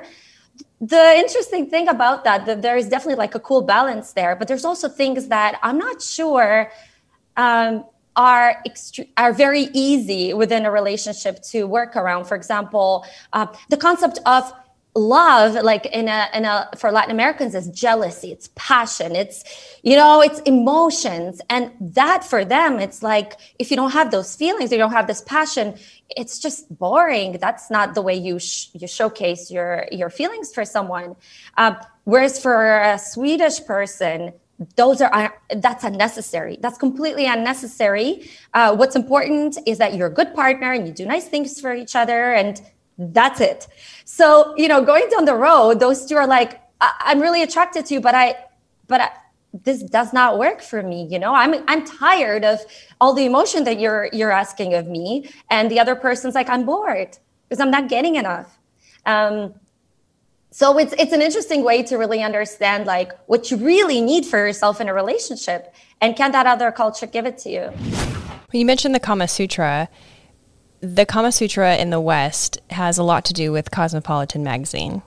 [0.96, 4.48] The interesting thing about that, that there is definitely like a cool balance there but
[4.48, 6.72] there's also things that i'm not sure
[7.36, 7.84] um,
[8.16, 12.26] are extre- are very easy within a relationship to work around.
[12.26, 13.06] For example
[13.38, 14.54] uh, the concept of
[14.96, 19.44] love like in a in a for latin americans is jealousy it's passion it's
[19.84, 21.42] you know it's emotions.
[21.50, 25.08] And that for them it's like if you don't have those feelings you don't have
[25.08, 25.76] this passion
[26.16, 27.38] it's just boring.
[27.40, 31.16] That's not the way you sh- you showcase your your feelings for someone.
[31.58, 34.34] Um, whereas for a swedish person
[34.76, 36.58] those are that's unnecessary.
[36.62, 38.30] That's completely unnecessary.
[38.54, 41.74] Uh, what's important is that you're a good partner and you do nice things for
[41.74, 42.62] each other and
[42.98, 43.68] that's it.
[44.06, 47.86] So you know going down the road those two are like I- am really attracted
[47.88, 48.36] to you but i
[48.88, 49.10] but I,
[49.64, 51.34] this does not work for me you know?
[51.34, 52.60] I'm i'm tired of
[53.00, 56.66] all the emotion that you're you're asking of me and the other person's like i'm
[56.66, 58.60] bored because i'm not getting enough.
[59.06, 59.56] Um,
[60.52, 64.38] so it's it's an interesting way to really understand like what you really need for
[64.38, 67.72] yourself in a relationship and can that other culture give it to you?
[68.52, 69.90] You mentioned the kama sutra
[70.84, 75.02] the Kama Sutra in the West has a lot to do with Cosmopolitan magazine.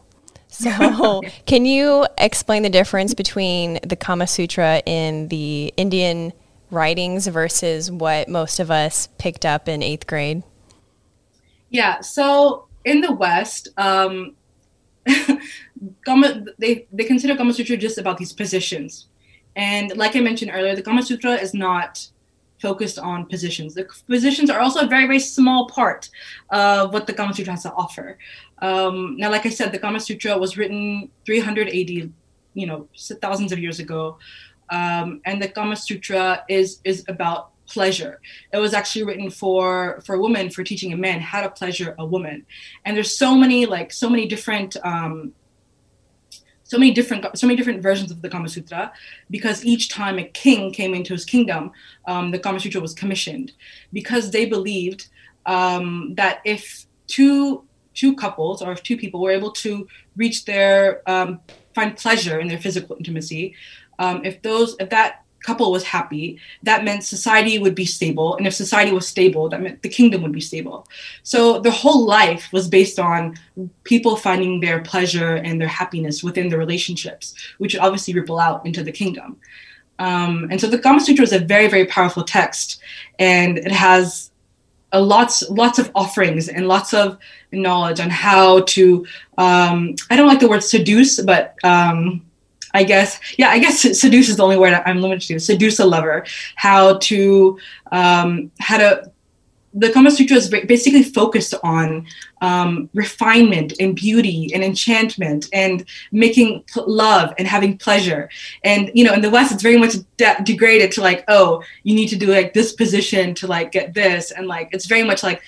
[0.48, 6.32] So, can you explain the difference between the Kama Sutra in the Indian
[6.70, 10.42] writings versus what most of us picked up in eighth grade?
[11.68, 14.34] Yeah, so in the West, um,
[16.06, 19.08] Kama, they, they consider Kama Sutra just about these positions.
[19.54, 22.08] And like I mentioned earlier, the Kama Sutra is not
[22.60, 23.74] focused on positions.
[23.74, 26.08] The positions are also a very, very small part
[26.50, 28.18] of what the Kama Sutra has to offer.
[28.62, 31.90] Um, now, like I said, the Kama Sutra was written 300 AD,
[32.54, 32.88] you know,
[33.20, 34.18] thousands of years ago.
[34.70, 38.20] Um, and the Kama Sutra is is about pleasure.
[38.52, 42.04] It was actually written for for women for teaching a man how to pleasure a
[42.04, 42.46] woman.
[42.84, 45.32] And there's so many like so many different um,
[46.66, 48.92] so many different so many different versions of the Kama Sutra
[49.30, 51.70] because each time a king came into his kingdom,
[52.06, 53.52] um, the Kama Sutra was commissioned.
[53.92, 55.08] Because they believed
[55.46, 61.08] um, that if two two couples or if two people were able to reach their
[61.08, 61.40] um,
[61.74, 63.54] find pleasure in their physical intimacy,
[63.98, 68.36] um, if those if that couple was happy, that meant society would be stable.
[68.36, 70.88] And if society was stable, that meant the kingdom would be stable.
[71.22, 73.36] So their whole life was based on
[73.84, 78.66] people finding their pleasure and their happiness within the relationships, which would obviously ripple out
[78.66, 79.38] into the kingdom.
[79.98, 82.80] Um, and so the Kama Sutra is a very, very powerful text,
[83.18, 84.30] and it has
[84.92, 87.18] a lots, lots of offerings and lots of
[87.52, 89.06] knowledge on how to.
[89.38, 92.25] Um, I don't like the word seduce, but um,
[92.76, 95.40] I guess, yeah, I guess seduce is the only word I'm limited to.
[95.40, 97.58] Seduce a lover, how to,
[97.90, 99.10] um, how to.
[99.72, 102.06] The Kama Sutra is basically focused on
[102.40, 108.30] um, refinement and beauty and enchantment and making love and having pleasure.
[108.62, 111.94] And you know, in the West, it's very much de- degraded to like, oh, you
[111.94, 115.22] need to do like this position to like get this, and like it's very much
[115.22, 115.42] like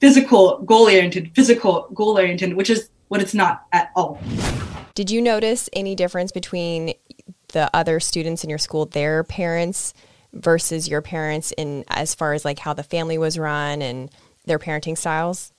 [0.00, 4.18] physical goal oriented, physical goal oriented, which is what it's not at all.
[4.98, 6.92] Did you notice any difference between
[7.52, 9.94] the other students in your school, their parents
[10.32, 14.10] versus your parents in as far as like how the family was run and
[14.46, 15.52] their parenting styles?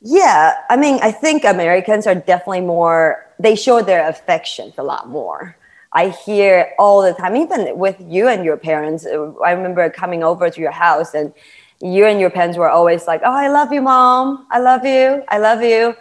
[0.00, 5.06] Yeah, I mean, I think Americans are definitely more, they show their affections a lot
[5.06, 5.58] more.
[5.92, 9.04] I hear all the time, even with you and your parents.
[9.04, 11.34] I remember coming over to your house and
[11.82, 14.46] you and your parents were always like, Oh, I love you, mom.
[14.50, 15.22] I love you.
[15.28, 15.94] I love you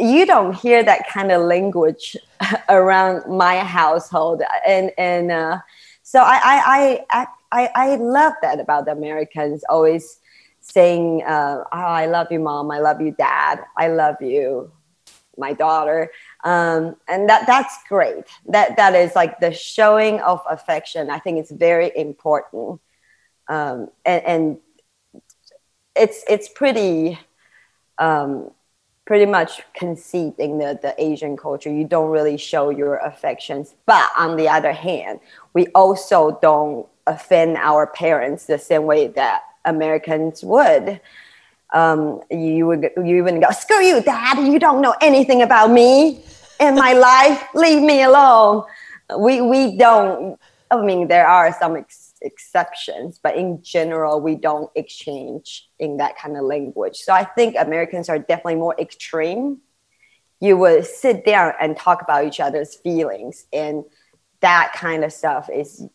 [0.00, 2.16] you don't hear that kind of language
[2.68, 4.42] around my household.
[4.66, 5.58] And and uh,
[6.02, 10.18] so I, I i i i love that about the americans always
[10.60, 12.70] saying uh, oh, i love you mom.
[12.70, 13.60] I love you dad.
[13.76, 14.70] I love you
[15.36, 16.10] my daughter.
[16.44, 18.24] Um, and that that's great.
[18.46, 21.10] That that is like the showing of affection.
[21.10, 22.80] I think it's very important.
[23.48, 24.58] Um, and, and
[25.94, 27.18] it's it's pretty
[27.98, 28.50] um,
[29.06, 31.70] pretty much conceit in the, the asian culture.
[31.70, 33.74] You don't really show your affections.
[33.86, 35.20] But on the other hand
[35.52, 41.00] we also don't offend our parents the same way that americans would.
[41.72, 46.22] Um, you would you even go screw you dad you don't know anything about me
[46.60, 47.48] and my life.
[47.54, 48.64] Leave me alone.
[49.18, 50.38] We we don't
[50.70, 51.76] i mean there are some
[52.24, 57.54] exceptions but in general we don't exchange in that kind of language so i think
[57.58, 59.58] americans are definitely more extreme
[60.40, 63.84] you would sit down and talk about each other's feelings and
[64.40, 65.86] that kind of stuff is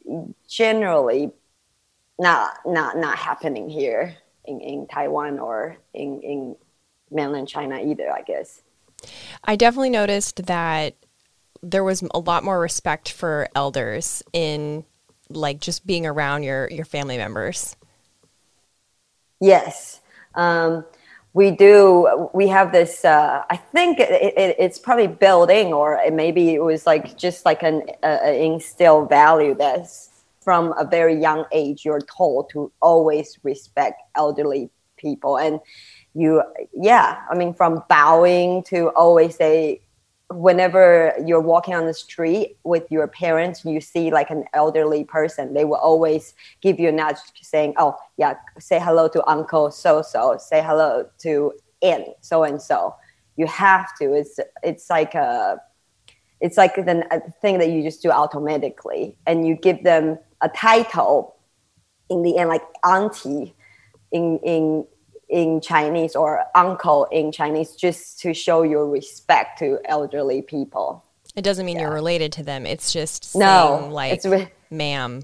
[0.47, 1.31] generally
[2.17, 6.55] not not not happening here in, in Taiwan or in, in
[7.11, 8.61] mainland China either, I guess.
[9.43, 10.95] I definitely noticed that
[11.61, 14.83] there was a lot more respect for elders in
[15.29, 17.75] like just being around your your family members.
[19.39, 20.01] Yes.
[20.35, 20.85] Um,
[21.33, 26.13] we do we have this uh, i think it, it, it's probably building or it
[26.13, 30.09] maybe it was like just like an uh, instill value that's
[30.41, 35.59] from a very young age you're told to always respect elderly people and
[36.15, 36.41] you
[36.73, 39.79] yeah i mean from bowing to always say
[40.31, 45.55] whenever you're walking on the street with your parents you see like an elderly person
[45.55, 50.03] they will always give you a nudge saying oh yeah say hello to uncle so
[50.03, 51.51] so say hello to
[51.81, 52.93] aunt so and so
[53.39, 54.13] you have to.
[54.13, 55.61] It's it's like a
[56.41, 61.37] it's like the thing that you just do automatically and you give them a title
[62.09, 63.55] in the end, like auntie
[64.11, 64.85] in in
[65.29, 71.03] in Chinese or uncle in Chinese, just to show your respect to elderly people.
[71.35, 71.83] It doesn't mean yeah.
[71.83, 72.65] you're related to them.
[72.65, 75.23] It's just no, like it's re- ma'am.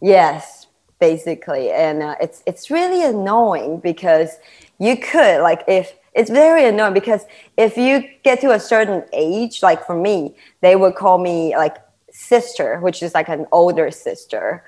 [0.00, 0.66] Yes,
[1.00, 4.38] basically, and uh, it's it's really annoying because
[4.78, 7.24] you could like if it's very annoying because
[7.56, 11.76] if you get to a certain age, like for me, they would call me like
[12.10, 14.64] sister, which is like an older sister.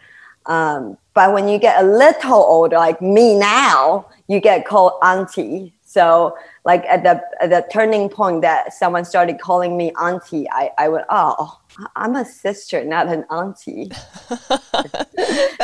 [0.46, 5.74] Um, but when you get a little older, like me now, you get called auntie.
[5.82, 10.70] So like at the at the turning point that someone started calling me auntie, I,
[10.78, 11.60] I went, oh,
[11.94, 13.90] I'm a sister, not an auntie.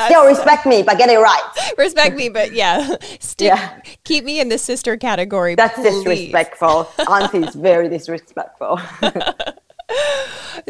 [0.07, 1.73] Still respect me, but get it right.
[1.79, 3.81] Respect me, but yeah, stick, yeah.
[4.05, 5.55] keep me in the sister category.
[5.55, 6.05] That's please.
[6.05, 6.89] disrespectful.
[7.09, 8.81] auntie is very disrespectful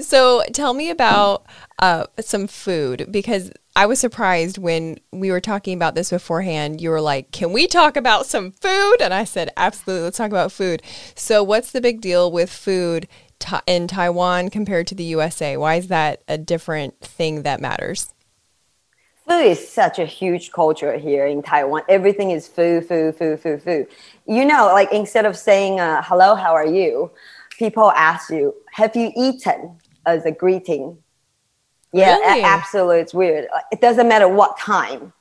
[0.01, 1.45] so tell me about
[1.81, 6.81] uh, some food because I was surprised when we were talking about this beforehand.
[6.81, 10.31] You were like, "Can we talk about some food?" And I said, "Absolutely, let's talk
[10.31, 10.83] about food."
[11.15, 13.09] So, what's the big deal with food
[13.67, 15.57] in Taiwan compared to the USA?
[15.57, 18.13] Why is that a different thing that matters?
[19.27, 21.83] Food is such a huge culture here in Taiwan.
[21.89, 23.87] Everything is food, food, food, food, food.
[24.27, 27.11] You know, like instead of saying uh, "Hello, how are you,"
[27.57, 30.99] people ask you, "Have you eaten?" as a greeting.
[31.93, 32.43] Yeah, really?
[32.45, 32.99] absolutely.
[33.01, 33.49] It's weird.
[33.73, 35.13] It doesn't matter what time,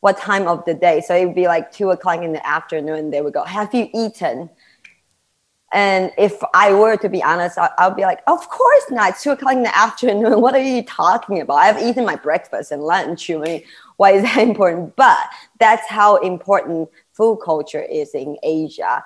[0.00, 1.00] what time of the day.
[1.00, 3.10] So it would be like two o'clock in the afternoon.
[3.10, 4.50] They would go, "Have you eaten?"
[5.72, 9.10] And if I were to be honest, I, I would be like, "Of course not.
[9.10, 10.40] It's two o'clock in the afternoon.
[10.44, 11.56] What are you talking about?
[11.56, 13.30] I've eaten my breakfast and lunch.
[13.30, 13.62] I mean,
[13.96, 15.18] why is that important?" But
[15.58, 19.04] that's how important food culture is in Asia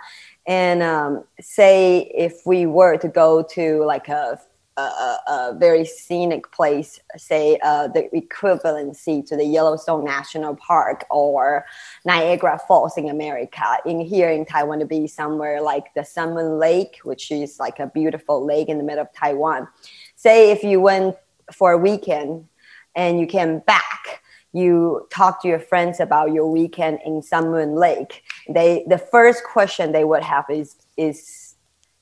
[0.48, 4.40] and um, say if we were to go to like a,
[4.80, 11.64] a, very scenic place, say uh, the equivalency to the Yellowstone National Park or
[12.04, 16.98] Niagara Falls in America, in here in Taiwan to be somewhere like the Sun Lake,
[17.02, 19.68] which is like a beautiful lake in the middle of Taiwan.
[20.16, 21.16] Say if you went
[21.52, 22.46] for a weekend
[22.94, 24.22] and you came back
[24.52, 29.44] you talk to your friends about your weekend in Sun Moon Lake, they the first
[29.44, 31.54] question they would have is is,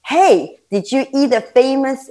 [0.04, 2.10] "Hey, did you eat the famous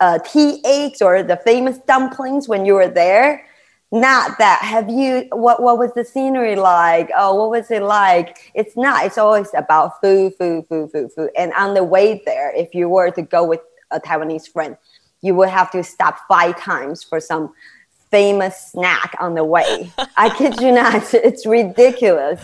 [0.00, 3.44] uh, tea eggs or the famous dumplings when you were there?"
[3.90, 4.60] Not that.
[4.60, 5.26] Have you?
[5.32, 7.10] What What was the scenery like?
[7.16, 8.52] Oh, what was it like?
[8.54, 9.06] It's not.
[9.06, 11.30] It's always about food, food, food, food, food.
[11.38, 14.76] And on the way there, if you were to go with a Taiwanese friend,
[15.22, 17.54] you would have to stop five times for some
[18.10, 19.90] famous snack on the way.
[20.16, 22.42] I kid you not, it's ridiculous.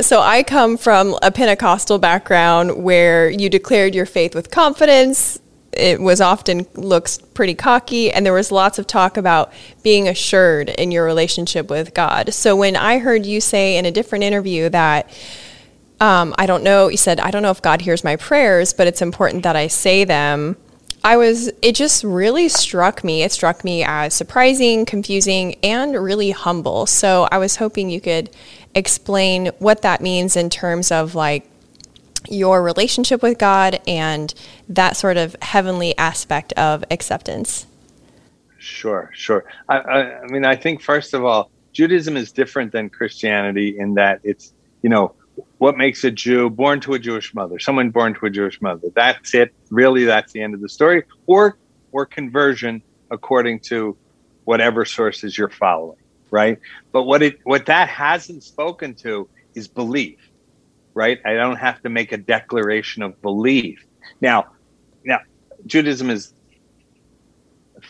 [0.00, 5.38] So, I come from a Pentecostal background where you declared your faith with confidence.
[5.76, 9.52] It was often looks pretty cocky, and there was lots of talk about
[9.82, 12.32] being assured in your relationship with God.
[12.32, 15.10] So, when I heard you say in a different interview that
[16.00, 18.86] um, I don't know, you said, I don't know if God hears my prayers, but
[18.86, 20.56] it's important that I say them.
[21.02, 23.22] I was, it just really struck me.
[23.22, 26.86] It struck me as surprising, confusing, and really humble.
[26.86, 28.30] So I was hoping you could
[28.74, 31.48] explain what that means in terms of like
[32.28, 34.32] your relationship with God and
[34.68, 37.66] that sort of heavenly aspect of acceptance.
[38.58, 39.44] Sure, sure.
[39.68, 43.94] I, I, I mean, I think first of all, Judaism is different than Christianity in
[43.94, 44.52] that it's,
[44.82, 45.14] you know,
[45.58, 48.88] what makes a Jew born to a Jewish mother, someone born to a Jewish mother.
[48.94, 49.54] That's it.
[49.70, 51.04] Really, that's the end of the story.
[51.26, 51.58] Or
[51.92, 53.96] or conversion according to
[54.44, 55.98] whatever sources you're following,
[56.30, 56.58] right?
[56.92, 60.25] But what it what that hasn't spoken to is belief,
[60.96, 61.20] right?
[61.24, 63.84] I don't have to make a declaration of belief.
[64.20, 64.46] Now,
[65.04, 65.18] now
[65.66, 66.32] Judaism is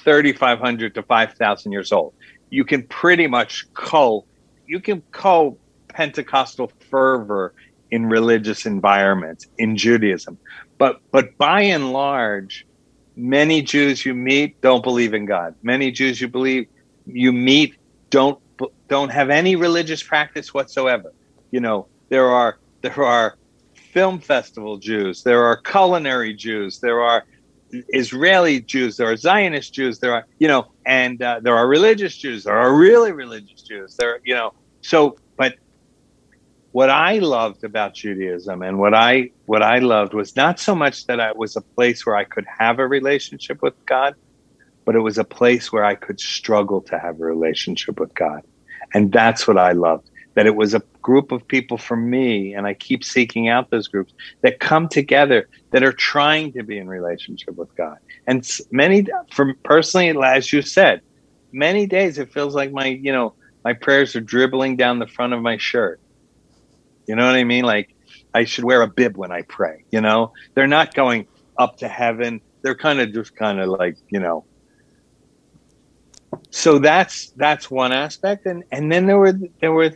[0.02, 2.14] 3500 to 5000 years old.
[2.50, 4.26] You can pretty much cull
[4.66, 7.54] you can cull Pentecostal fervor
[7.92, 10.36] in religious environments in Judaism.
[10.76, 12.66] But but by and large,
[13.14, 15.54] many Jews you meet don't believe in God.
[15.62, 16.66] Many Jews you believe
[17.06, 17.76] you meet
[18.10, 18.40] don't
[18.88, 21.12] don't have any religious practice whatsoever.
[21.52, 22.58] You know, there are
[22.94, 23.36] there are
[23.72, 27.24] film festival Jews, there are culinary Jews, there are
[27.70, 32.16] Israeli Jews, there are Zionist Jews, there are you know, and uh, there are religious
[32.16, 33.96] Jews, there are really religious Jews.
[33.96, 35.54] There, you know, so but
[36.70, 41.06] what I loved about Judaism and what I what I loved was not so much
[41.06, 44.14] that it was a place where I could have a relationship with God,
[44.84, 48.42] but it was a place where I could struggle to have a relationship with God.
[48.94, 50.08] And that's what I loved.
[50.34, 53.88] That it was a group of people for me, and I keep seeking out those
[53.88, 57.98] groups that come together that are trying to be in relationship with God.
[58.26, 61.00] And many, for personally, as you said,
[61.52, 63.34] many days it feels like my, you know,
[63.64, 66.00] my prayers are dribbling down the front of my shirt
[67.06, 67.64] you know what I mean?
[67.64, 67.94] Like
[68.34, 70.32] I should wear a bib when I pray, you know?
[70.54, 71.26] They're not going
[71.56, 72.40] up to heaven.
[72.62, 74.44] They're kind of just kind of like, you know.
[76.50, 79.92] So that's that's one aspect and and then there were there were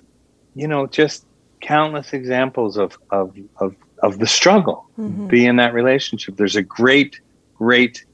[0.55, 1.27] you know just
[1.61, 5.27] countless examples of of of of the struggle mm-hmm.
[5.27, 6.37] be in that relationship.
[6.37, 7.21] There's a great
[7.55, 8.05] great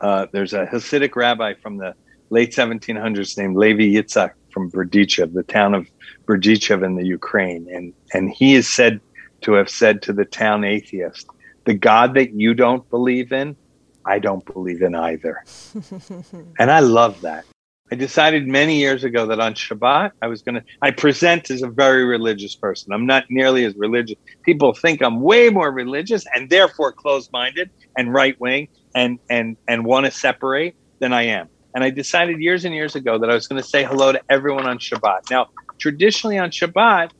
[0.00, 1.94] uh, there's a Hasidic rabbi from the
[2.30, 5.88] late 1700s named Levi Yitzhak from Berdichev, the town of
[6.26, 9.00] Berdichev in the Ukraine, and and he is said
[9.42, 11.26] to have said to the town atheist,
[11.64, 13.56] "The God that you don't believe in,
[14.04, 15.44] I don't believe in either."
[16.58, 17.44] and I love that.
[17.92, 20.62] I decided many years ago that on Shabbat I was going to.
[20.80, 22.92] I present as a very religious person.
[22.94, 24.16] I'm not nearly as religious.
[24.44, 30.06] People think I'm way more religious and therefore closed-minded and right-wing and and and want
[30.06, 31.48] to separate than I am.
[31.74, 34.22] And I decided years and years ago that I was going to say hello to
[34.30, 35.30] everyone on Shabbat.
[35.30, 37.10] Now, traditionally on Shabbat,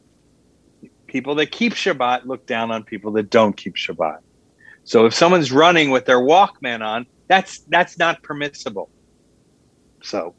[1.09, 4.19] people that keep Shabbat look down on people that don't keep Shabbat.
[4.85, 8.91] So if someone's running with their Walkman on, that's that's not permissible.
[10.03, 10.37] So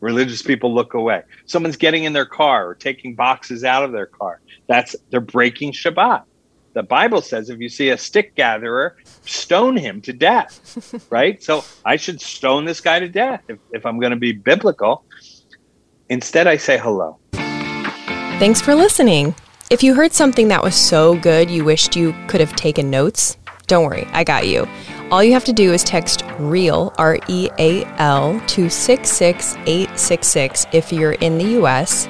[0.00, 1.22] religious people look away.
[1.46, 4.40] Someone's getting in their car or taking boxes out of their car.
[4.66, 6.24] That's they're breaking Shabbat.
[6.72, 11.06] The Bible says if you see a stick gatherer, stone him to death.
[11.10, 11.42] right?
[11.42, 15.04] So I should stone this guy to death if, if I'm going to be biblical.
[16.08, 17.18] Instead, I say hello.
[17.32, 19.34] Thanks for listening.
[19.70, 23.36] If you heard something that was so good you wished you could have taken notes,
[23.66, 24.66] don't worry, I got you.
[25.10, 30.92] All you have to do is text REAL, R E A L, to 66866 if
[30.92, 32.06] you're in the US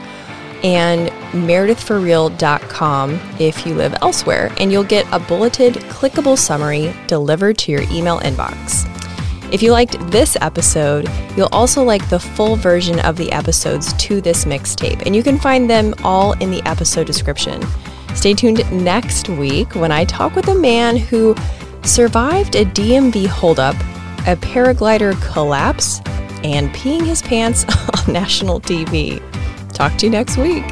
[0.62, 7.72] and meredithforreal.com if you live elsewhere, and you'll get a bulleted, clickable summary delivered to
[7.72, 8.86] your email inbox.
[9.50, 14.20] If you liked this episode, you'll also like the full version of the episodes to
[14.20, 17.62] this mixtape, and you can find them all in the episode description.
[18.14, 21.34] Stay tuned next week when I talk with a man who
[21.84, 23.74] survived a DMV holdup,
[24.26, 26.00] a paraglider collapse,
[26.44, 27.64] and peeing his pants
[28.06, 29.22] on national TV.
[29.72, 30.64] Talk to you next week.